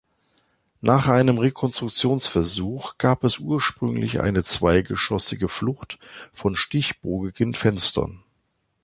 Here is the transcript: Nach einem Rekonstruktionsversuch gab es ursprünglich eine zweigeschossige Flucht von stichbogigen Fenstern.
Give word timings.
Nach 0.81 1.07
einem 1.09 1.37
Rekonstruktionsversuch 1.37 2.97
gab 2.97 3.23
es 3.23 3.37
ursprünglich 3.37 4.19
eine 4.19 4.41
zweigeschossige 4.41 5.47
Flucht 5.47 5.99
von 6.33 6.55
stichbogigen 6.55 7.53
Fenstern. 7.53 8.23